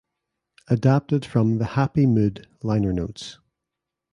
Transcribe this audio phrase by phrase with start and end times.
[0.67, 3.37] Adapted from the "Happy Mood" liner notes.